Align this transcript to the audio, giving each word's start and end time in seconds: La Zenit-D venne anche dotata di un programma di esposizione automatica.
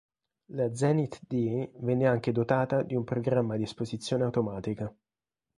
La 0.53 0.73
Zenit-D 0.73 1.73
venne 1.81 2.07
anche 2.07 2.31
dotata 2.31 2.81
di 2.81 2.95
un 2.95 3.03
programma 3.03 3.55
di 3.55 3.61
esposizione 3.61 4.23
automatica. 4.23 4.91